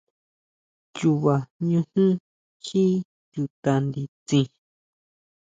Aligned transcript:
Chuba 0.95 1.33
ñujún 1.67 2.11
jí 2.65 2.83
chuta 3.31 3.73
nditsin. 3.85 4.45